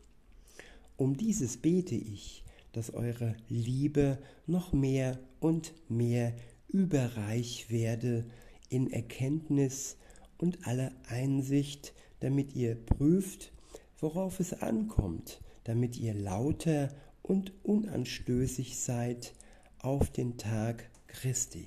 um 0.96 1.16
dieses 1.16 1.58
bete 1.58 1.94
ich, 1.94 2.44
dass 2.72 2.92
eure 2.92 3.36
Liebe 3.48 4.18
noch 4.46 4.72
mehr 4.72 5.18
und 5.40 5.74
mehr 5.88 6.34
überreich 6.68 7.70
werde 7.70 8.24
in 8.68 8.90
Erkenntnis 8.90 9.96
und 10.38 10.66
aller 10.66 10.92
Einsicht, 11.08 11.94
damit 12.20 12.54
ihr 12.54 12.74
prüft, 12.74 13.52
worauf 13.98 14.40
es 14.40 14.52
ankommt, 14.52 15.40
damit 15.64 15.96
ihr 15.96 16.14
lauter 16.14 16.88
und 17.22 17.52
unanstößig 17.62 18.78
seid 18.78 19.34
auf 19.78 20.10
den 20.10 20.36
Tag 20.36 20.90
Christi. 21.06 21.66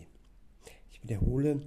Ich 0.92 1.04
wiederhole, 1.04 1.62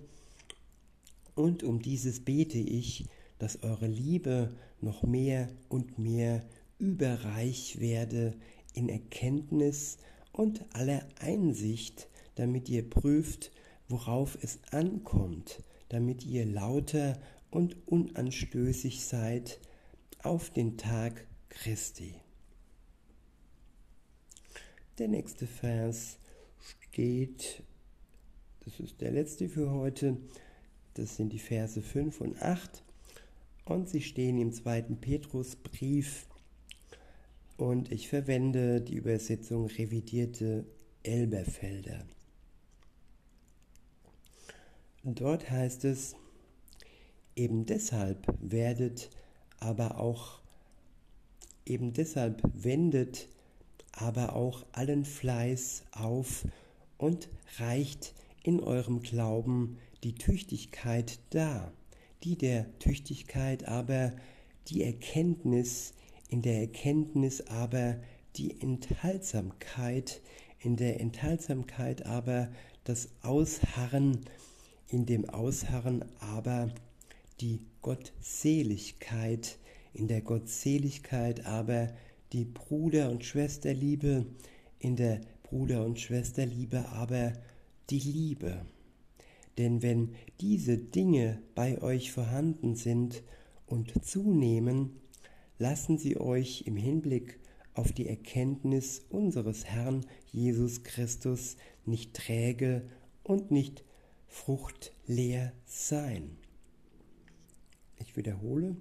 und 1.34 1.62
um 1.62 1.80
dieses 1.80 2.20
bete 2.24 2.58
ich, 2.58 3.06
dass 3.38 3.62
eure 3.62 3.86
Liebe 3.86 4.54
noch 4.80 5.02
mehr 5.02 5.48
und 5.68 5.98
mehr 5.98 6.44
überreich 6.78 7.80
werde 7.80 8.34
in 8.74 8.88
Erkenntnis 8.88 9.98
und 10.32 10.64
aller 10.74 11.06
Einsicht, 11.18 12.08
damit 12.34 12.68
ihr 12.68 12.88
prüft, 12.88 13.50
worauf 13.90 14.38
es 14.42 14.60
ankommt, 14.70 15.62
damit 15.88 16.24
ihr 16.24 16.46
lauter 16.46 17.18
und 17.50 17.76
unanstößig 17.86 19.04
seid 19.04 19.58
auf 20.22 20.50
den 20.50 20.76
Tag 20.76 21.26
Christi. 21.48 22.14
Der 24.98 25.08
nächste 25.08 25.46
Vers 25.46 26.18
steht, 26.58 27.62
das 28.64 28.78
ist 28.80 29.00
der 29.00 29.10
letzte 29.10 29.48
für 29.48 29.70
heute, 29.70 30.16
das 30.94 31.16
sind 31.16 31.32
die 31.32 31.38
Verse 31.38 31.80
5 31.80 32.20
und 32.20 32.42
8 32.42 32.82
und 33.64 33.88
sie 33.88 34.02
stehen 34.02 34.38
im 34.38 34.52
zweiten 34.52 35.00
Petrusbrief 35.00 36.26
und 37.56 37.90
ich 37.92 38.08
verwende 38.08 38.80
die 38.80 38.94
Übersetzung 38.94 39.66
revidierte 39.66 40.66
Elberfelder. 41.02 42.04
Dort 45.02 45.50
heißt 45.50 45.86
es, 45.86 46.14
eben 47.34 47.64
deshalb 47.64 48.26
werdet 48.40 49.08
aber 49.58 49.98
auch, 49.98 50.40
eben 51.64 51.94
deshalb 51.94 52.42
wendet 52.52 53.28
aber 53.92 54.36
auch 54.36 54.66
allen 54.72 55.04
Fleiß 55.04 55.84
auf 55.92 56.46
und 56.98 57.28
reicht 57.58 58.14
in 58.42 58.60
eurem 58.60 59.00
Glauben 59.00 59.78
die 60.04 60.14
Tüchtigkeit 60.14 61.18
dar, 61.30 61.72
die 62.22 62.36
der 62.36 62.78
Tüchtigkeit 62.78 63.66
aber 63.66 64.12
die 64.68 64.82
Erkenntnis, 64.84 65.94
in 66.28 66.42
der 66.42 66.60
Erkenntnis 66.60 67.46
aber 67.46 67.96
die 68.36 68.60
Enthaltsamkeit, 68.60 70.20
in 70.58 70.76
der 70.76 71.00
Enthaltsamkeit 71.00 72.04
aber 72.04 72.48
das 72.84 73.08
Ausharren, 73.22 74.20
in 74.90 75.06
dem 75.06 75.28
Ausharren 75.28 76.04
aber 76.18 76.68
die 77.40 77.60
Gottseligkeit, 77.80 79.58
in 79.94 80.08
der 80.08 80.20
Gottseligkeit 80.20 81.46
aber 81.46 81.88
die 82.32 82.44
Bruder- 82.44 83.10
und 83.10 83.24
Schwesterliebe, 83.24 84.26
in 84.78 84.96
der 84.96 85.20
Bruder- 85.42 85.84
und 85.84 85.98
Schwesterliebe 85.98 86.88
aber 86.90 87.32
die 87.88 87.98
Liebe. 87.98 88.66
Denn 89.58 89.82
wenn 89.82 90.14
diese 90.40 90.78
Dinge 90.78 91.42
bei 91.54 91.80
euch 91.82 92.12
vorhanden 92.12 92.76
sind 92.76 93.22
und 93.66 94.04
zunehmen, 94.04 95.00
lassen 95.58 95.98
sie 95.98 96.18
euch 96.18 96.62
im 96.66 96.76
Hinblick 96.76 97.38
auf 97.74 97.92
die 97.92 98.08
Erkenntnis 98.08 99.02
unseres 99.10 99.64
Herrn 99.64 100.04
Jesus 100.32 100.82
Christus 100.82 101.56
nicht 101.84 102.14
träge 102.14 102.88
und 103.22 103.50
nicht 103.50 103.84
fruchtleer 104.30 105.52
sein. 105.66 106.38
Ich 107.98 108.16
wiederhole. 108.16 108.76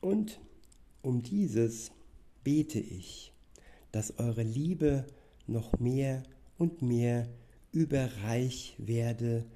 Und 0.00 0.40
um 1.00 1.22
dieses 1.22 1.92
bete 2.44 2.80
ich, 2.80 3.32
dass 3.92 4.18
eure 4.18 4.42
Liebe 4.42 5.06
noch 5.46 5.78
mehr 5.78 6.24
und 6.58 6.82
mehr 6.82 7.28
überreich 7.72 8.74
werde 8.78 9.46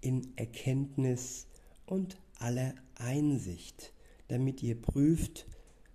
in 0.00 0.36
Erkenntnis 0.36 1.46
und 1.84 2.16
aller 2.38 2.74
Einsicht, 2.96 3.92
damit 4.28 4.62
ihr 4.62 4.80
prüft, 4.80 5.46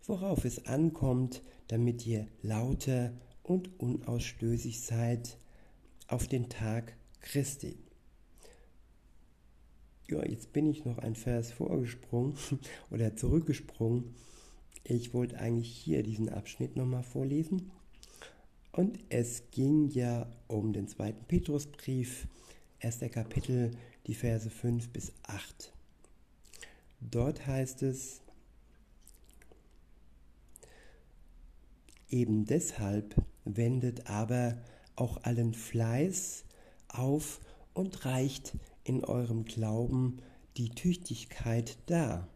worauf 0.06 0.46
es 0.46 0.66
ankommt, 0.68 1.42
damit 1.68 2.06
ihr 2.06 2.28
lauter 2.42 3.14
und 3.44 3.80
unausstößig 3.80 4.82
seid 4.82 5.38
auf 6.12 6.28
den 6.28 6.50
Tag 6.50 6.94
Christi. 7.22 7.78
Ja, 10.10 10.26
jetzt 10.26 10.52
bin 10.52 10.68
ich 10.68 10.84
noch 10.84 10.98
ein 10.98 11.16
Vers 11.16 11.52
vorgesprungen 11.54 12.36
oder 12.92 13.16
zurückgesprungen. 13.16 14.14
Ich 14.84 15.14
wollte 15.14 15.40
eigentlich 15.40 15.70
hier 15.70 16.04
diesen 16.04 16.28
Abschnitt 16.28 16.76
nochmal 16.76 17.04
vorlesen. 17.04 17.72
Und 18.74 19.00
es 19.10 19.52
ging 19.52 19.90
ja 19.90 20.30
um 20.48 20.74
den 20.74 20.88
zweiten 20.88 21.24
Petrusbrief, 21.26 22.28
erster 22.80 23.10
Kapitel, 23.10 23.72
die 24.08 24.16
Verse 24.16 24.50
5 24.50 24.90
bis 24.90 25.14
8. 25.24 25.74
Dort 27.00 27.48
heißt 27.48 27.84
es, 27.84 28.22
eben 32.10 32.46
deshalb 32.46 33.16
wendet 33.46 34.10
aber 34.10 34.58
auch 35.02 35.24
allen 35.24 35.56
Fleiß 35.56 36.46
auf 36.88 37.42
und 37.74 38.06
reicht 38.06 38.54
in 38.84 39.04
eurem 39.04 39.46
Glauben 39.46 40.18
die 40.58 40.70
Tüchtigkeit 40.70 41.80
dar, 41.88 42.28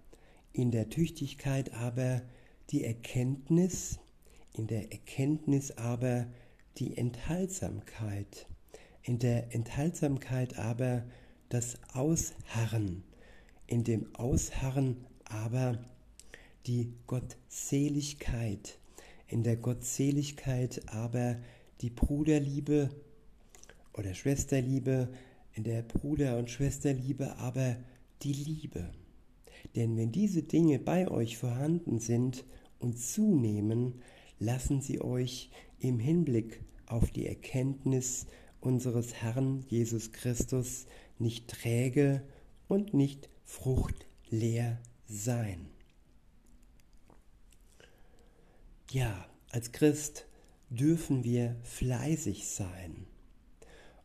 in 0.51 0.71
der 0.71 0.89
Tüchtigkeit 0.89 1.73
aber 1.73 2.23
die 2.71 2.83
Erkenntnis, 2.83 3.99
in 4.53 4.65
der 4.65 4.91
Erkenntnis 4.91 5.77
aber 5.77 6.25
die 6.79 6.97
Enthaltsamkeit, 6.97 8.47
in 9.03 9.19
der 9.19 9.53
Enthaltsamkeit 9.53 10.57
aber 10.57 11.03
das 11.49 11.77
Ausharren, 11.93 13.03
in 13.67 13.83
dem 13.83 14.15
Ausharren 14.15 15.05
aber 15.25 15.77
die 16.65 16.95
Gottseligkeit, 17.05 18.79
in 19.27 19.43
der 19.43 19.57
Gottseligkeit 19.57 20.81
aber 20.87 21.37
die 21.81 21.89
Bruderliebe 21.89 22.89
oder 23.93 24.13
Schwesterliebe, 24.13 25.09
in 25.53 25.63
der 25.63 25.83
Bruder- 25.83 26.37
und 26.37 26.49
Schwesterliebe 26.49 27.37
aber 27.37 27.77
die 28.21 28.33
Liebe. 28.33 28.91
Denn 29.75 29.97
wenn 29.97 30.11
diese 30.11 30.43
Dinge 30.43 30.79
bei 30.79 31.07
euch 31.09 31.37
vorhanden 31.37 31.99
sind 31.99 32.45
und 32.79 32.99
zunehmen, 32.99 34.01
lassen 34.39 34.81
sie 34.81 35.01
euch 35.01 35.49
im 35.79 35.99
Hinblick 35.99 36.61
auf 36.87 37.11
die 37.11 37.27
Erkenntnis 37.27 38.27
unseres 38.59 39.13
Herrn 39.15 39.63
Jesus 39.69 40.11
Christus 40.11 40.85
nicht 41.19 41.47
träge 41.47 42.21
und 42.67 42.93
nicht 42.93 43.29
fruchtleer 43.43 44.79
sein. 45.07 45.67
Ja, 48.91 49.25
als 49.51 49.71
Christ 49.71 50.25
dürfen 50.69 51.23
wir 51.23 51.55
fleißig 51.63 52.47
sein 52.47 53.05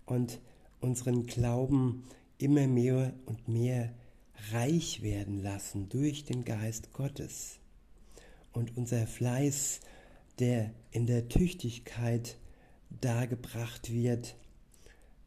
und 0.06 0.40
unseren 0.80 1.26
Glauben 1.26 2.04
immer 2.38 2.66
mehr 2.66 3.12
und 3.26 3.48
mehr 3.48 3.92
reich 4.52 5.02
werden 5.02 5.42
lassen 5.42 5.88
durch 5.88 6.24
den 6.24 6.44
Geist 6.44 6.92
Gottes. 6.92 7.58
Und 8.52 8.76
unser 8.76 9.06
Fleiß, 9.06 9.80
der 10.38 10.72
in 10.90 11.06
der 11.06 11.28
Tüchtigkeit 11.28 12.38
dargebracht 13.00 13.92
wird, 13.92 14.36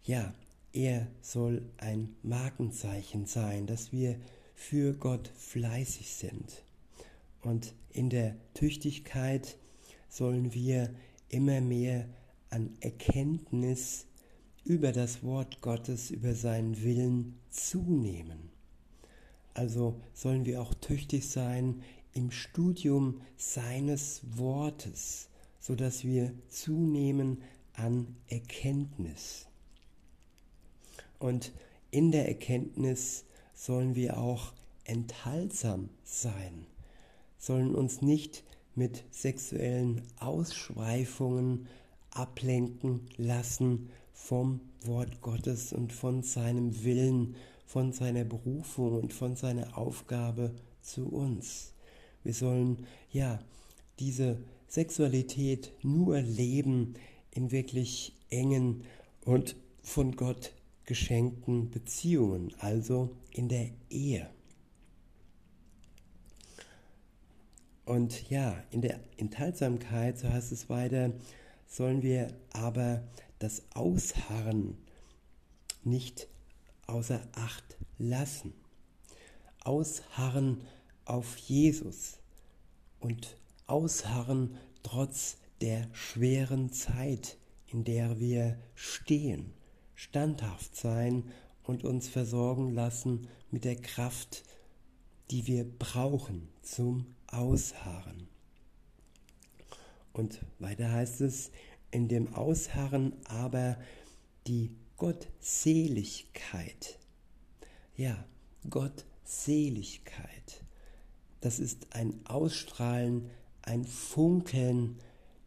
ja, 0.03 0.33
er 0.73 1.07
soll 1.21 1.63
ein 1.77 2.15
Markenzeichen 2.23 3.25
sein, 3.25 3.67
dass 3.67 3.91
wir 3.91 4.19
für 4.55 4.93
Gott 4.93 5.31
fleißig 5.37 6.09
sind. 6.09 6.63
Und 7.41 7.73
in 7.91 8.09
der 8.09 8.35
Tüchtigkeit 8.53 9.57
sollen 10.09 10.53
wir 10.53 10.93
immer 11.33 11.61
mehr 11.61 12.07
an 12.49 12.77
Erkenntnis 12.79 14.05
über 14.63 14.91
das 14.91 15.23
Wort 15.23 15.61
Gottes, 15.61 16.11
über 16.11 16.35
seinen 16.35 16.81
Willen 16.83 17.39
zunehmen. 17.49 18.51
Also 19.53 19.99
sollen 20.13 20.45
wir 20.45 20.61
auch 20.61 20.73
tüchtig 20.75 21.27
sein 21.29 21.81
im 22.13 22.31
Studium 22.31 23.21
seines 23.35 24.21
Wortes, 24.37 25.29
so 25.59 25.75
dass 25.75 26.03
wir 26.03 26.31
zunehmen 26.47 27.41
an 27.73 28.15
Erkenntnis. 28.27 29.47
Und 31.19 31.51
in 31.91 32.11
der 32.11 32.27
Erkenntnis 32.27 33.25
sollen 33.53 33.95
wir 33.95 34.17
auch 34.17 34.53
enthaltsam 34.85 35.89
sein, 36.03 36.65
sollen 37.37 37.73
uns 37.73 38.01
nicht 38.01 38.43
mit 38.75 39.03
sexuellen 39.11 40.01
Ausschweifungen 40.19 41.67
ablenken 42.11 43.01
lassen 43.17 43.89
vom 44.13 44.61
Wort 44.85 45.21
Gottes 45.21 45.73
und 45.73 45.93
von 45.93 46.23
seinem 46.23 46.83
Willen, 46.83 47.35
von 47.65 47.91
seiner 47.91 48.23
Berufung 48.23 48.99
und 49.01 49.13
von 49.13 49.35
seiner 49.35 49.77
Aufgabe 49.77 50.53
zu 50.81 51.07
uns. 51.07 51.73
Wir 52.23 52.33
sollen 52.33 52.85
ja 53.11 53.39
diese 53.99 54.37
Sexualität 54.67 55.71
nur 55.81 56.19
leben 56.21 56.95
in 57.31 57.51
wirklich 57.51 58.13
engen 58.29 58.83
und 59.25 59.55
von 59.81 60.15
Gott 60.15 60.53
geschenkten 60.85 61.69
Beziehungen, 61.69 62.53
also 62.59 63.09
in 63.31 63.49
der 63.49 63.69
Ehe. 63.89 64.29
Und 67.85 68.29
ja, 68.29 68.55
in 68.71 68.81
der 68.81 68.99
Enthaltsamkeit, 69.17 70.17
so 70.17 70.29
heißt 70.29 70.51
es 70.51 70.69
weiter, 70.69 71.11
sollen 71.67 72.01
wir 72.01 72.33
aber 72.51 73.03
das 73.39 73.63
Ausharren 73.73 74.77
nicht 75.83 76.27
außer 76.87 77.21
Acht 77.33 77.77
lassen. 77.97 78.53
Ausharren 79.63 80.61
auf 81.05 81.37
Jesus 81.37 82.19
und 82.99 83.37
ausharren 83.67 84.57
trotz 84.81 85.37
der 85.61 85.87
schweren 85.93 86.71
Zeit, 86.71 87.37
in 87.67 87.83
der 87.83 88.19
wir 88.19 88.57
stehen, 88.75 89.53
standhaft 89.95 90.75
sein 90.75 91.23
und 91.63 91.83
uns 91.83 92.07
versorgen 92.07 92.73
lassen 92.73 93.27
mit 93.51 93.65
der 93.65 93.77
Kraft, 93.77 94.43
die 95.31 95.47
wir 95.47 95.65
brauchen 95.65 96.49
zum 96.61 97.07
Ausharren. 97.33 98.27
Und 100.13 100.39
weiter 100.59 100.91
heißt 100.91 101.21
es, 101.21 101.51
in 101.91 102.07
dem 102.07 102.33
Ausharren 102.33 103.13
aber 103.25 103.77
die 104.47 104.71
Gottseligkeit. 104.97 106.99
Ja, 107.95 108.25
Gottseligkeit. 108.69 110.63
Das 111.41 111.59
ist 111.59 111.87
ein 111.91 112.25
Ausstrahlen, 112.25 113.29
ein 113.63 113.85
Funkeln, 113.85 114.99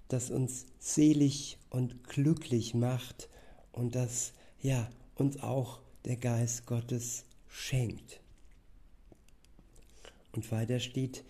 das 0.08 0.30
uns 0.30 0.66
selig 0.78 1.58
und 1.70 2.04
glücklich 2.04 2.74
macht 2.74 3.28
und 3.72 3.94
das 3.94 4.32
ja 4.60 4.90
uns 5.14 5.42
auch 5.42 5.80
der 6.04 6.16
Geist 6.16 6.66
Gottes 6.66 7.24
schenkt. 7.48 8.20
Und 10.32 10.50
weiter 10.52 10.80
steht 10.80 11.24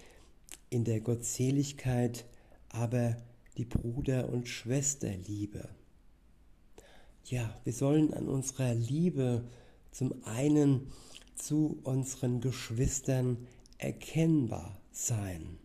in 0.77 0.85
der 0.85 1.01
Gottseligkeit 1.01 2.27
aber 2.69 3.17
die 3.57 3.65
Bruder- 3.65 4.29
und 4.29 4.47
Schwesterliebe. 4.47 5.71
Ja, 7.25 7.59
wir 7.65 7.73
sollen 7.73 8.13
an 8.13 8.29
unserer 8.29 8.75
Liebe 8.75 9.49
zum 9.91 10.23
einen 10.25 10.93
zu 11.35 11.79
unseren 11.83 12.43
Geschwistern 12.43 13.47
erkennbar 13.79 14.79
sein, 14.93 15.57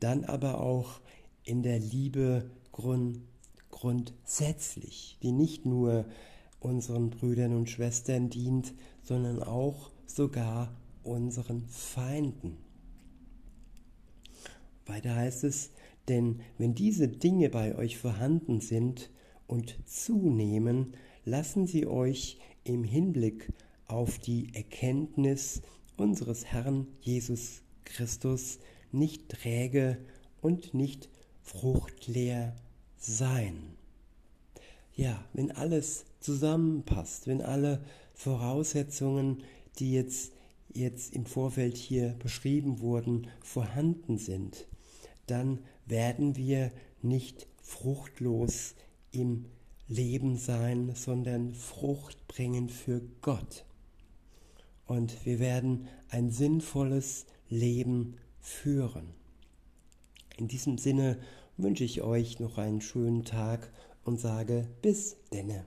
dann 0.00 0.24
aber 0.24 0.60
auch 0.60 1.00
in 1.44 1.62
der 1.62 1.78
Liebe 1.78 2.50
grund, 2.72 3.20
grundsätzlich, 3.70 5.16
die 5.22 5.30
nicht 5.30 5.64
nur 5.64 6.06
unseren 6.58 7.10
Brüdern 7.10 7.54
und 7.54 7.70
Schwestern 7.70 8.30
dient, 8.30 8.74
sondern 9.04 9.44
auch 9.44 9.92
sogar 10.06 10.76
unseren 11.04 11.68
Feinden. 11.68 12.67
Weiter 14.88 15.14
heißt 15.14 15.44
es, 15.44 15.70
denn 16.08 16.40
wenn 16.56 16.74
diese 16.74 17.08
Dinge 17.08 17.50
bei 17.50 17.76
euch 17.76 17.98
vorhanden 17.98 18.60
sind 18.60 19.10
und 19.46 19.78
zunehmen, 19.86 20.94
lassen 21.24 21.66
sie 21.66 21.86
euch 21.86 22.38
im 22.64 22.84
Hinblick 22.84 23.52
auf 23.86 24.18
die 24.18 24.48
Erkenntnis 24.54 25.62
unseres 25.96 26.46
Herrn 26.46 26.86
Jesus 27.00 27.62
Christus 27.84 28.58
nicht 28.92 29.28
träge 29.28 29.98
und 30.40 30.74
nicht 30.74 31.08
fruchtleer 31.42 32.56
sein. 32.96 33.76
Ja, 34.94 35.24
wenn 35.32 35.50
alles 35.52 36.04
zusammenpasst, 36.20 37.26
wenn 37.26 37.40
alle 37.40 37.84
Voraussetzungen, 38.14 39.42
die 39.78 39.92
jetzt, 39.92 40.32
jetzt 40.72 41.14
im 41.14 41.24
Vorfeld 41.24 41.76
hier 41.76 42.16
beschrieben 42.18 42.80
wurden, 42.80 43.28
vorhanden 43.40 44.18
sind, 44.18 44.66
dann 45.30 45.60
werden 45.86 46.36
wir 46.36 46.70
nicht 47.02 47.46
fruchtlos 47.62 48.74
im 49.12 49.46
Leben 49.88 50.36
sein, 50.36 50.92
sondern 50.94 51.54
Frucht 51.54 52.28
bringen 52.28 52.68
für 52.68 53.00
Gott. 53.22 53.64
Und 54.86 55.24
wir 55.24 55.38
werden 55.38 55.88
ein 56.10 56.30
sinnvolles 56.30 57.26
Leben 57.48 58.16
führen. 58.40 59.08
In 60.36 60.48
diesem 60.48 60.78
Sinne 60.78 61.18
wünsche 61.56 61.84
ich 61.84 62.02
euch 62.02 62.38
noch 62.38 62.58
einen 62.58 62.80
schönen 62.80 63.24
Tag 63.24 63.72
und 64.04 64.20
sage 64.20 64.68
bis 64.82 65.16
denne. 65.32 65.66